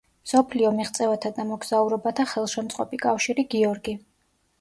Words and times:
მსოფლიო 0.27 0.69
მიღწევათა 0.77 1.29
და 1.35 1.45
მოგზაურობათა 1.49 2.25
ხელშემწყობი 2.31 3.01
კავშირი 3.05 3.47
„გიორგი“. 3.53 3.95